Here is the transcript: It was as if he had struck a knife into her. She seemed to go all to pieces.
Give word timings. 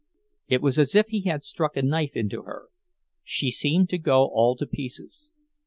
It 0.47 0.63
was 0.63 0.79
as 0.79 0.95
if 0.95 1.09
he 1.09 1.25
had 1.29 1.43
struck 1.43 1.77
a 1.77 1.83
knife 1.83 2.15
into 2.15 2.41
her. 2.41 2.69
She 3.23 3.51
seemed 3.51 3.89
to 3.89 3.99
go 3.99 4.31
all 4.33 4.55
to 4.55 4.65
pieces. 4.65 5.35